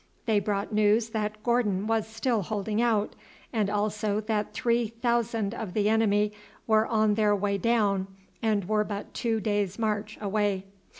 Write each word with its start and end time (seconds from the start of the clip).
They 0.25 0.39
brought 0.39 0.73
news 0.73 1.09
that 1.09 1.43
Gordon 1.43 1.85
was 1.85 2.07
still 2.07 2.41
holding 2.41 2.81
out, 2.81 3.15
and 3.53 3.69
also 3.69 4.19
that 4.21 4.51
three 4.51 4.87
thousand 4.87 5.53
of 5.53 5.75
the 5.75 5.89
enemy 5.89 6.31
were 6.65 6.87
on 6.87 7.13
their 7.13 7.35
way 7.35 7.59
down 7.59 8.07
and 8.41 8.67
were 8.67 8.83
but 8.83 9.13
two 9.13 9.39
days' 9.39 9.77
march 9.77 10.17
away. 10.19 10.65